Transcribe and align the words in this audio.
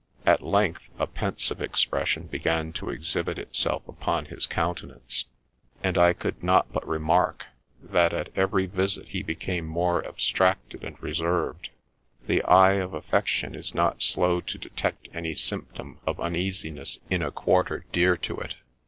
At 0.25 0.41
length 0.41 0.89
a 0.97 1.05
pensive 1.05 1.61
expression 1.61 2.23
began 2.25 2.73
to 2.73 2.89
exhibit 2.89 3.35
THE 3.35 3.41
LATE 3.41 3.55
HENRY 3.55 4.25
HARRIS, 4.25 4.47
D.D. 4.47 4.59
119 4.59 4.87
itself 4.87 4.87
upon 4.87 4.89
his 4.95 5.13
countenance, 5.13 5.25
and 5.83 5.97
I 5.99 6.13
could 6.13 6.43
not 6.43 6.73
but 6.73 6.87
remark 6.87 7.45
that 7.83 8.11
at 8.11 8.35
every 8.35 8.65
visit 8.65 9.09
he 9.09 9.21
became 9.21 9.67
more 9.67 10.03
abstracted 10.03 10.83
and 10.83 10.99
reserved. 11.03 11.69
The 12.25 12.41
eye 12.45 12.79
of 12.83 12.95
affection 12.95 13.53
is 13.53 13.75
not 13.75 14.01
slow 14.01 14.41
to 14.41 14.57
detect 14.57 15.07
any 15.13 15.35
symptom 15.35 15.99
of 16.07 16.19
uneasiness 16.19 16.99
in 17.11 17.21
a 17.21 17.29
quarter 17.29 17.85
dear 17.91 18.17
to 18.17 18.39
it. 18.39 18.55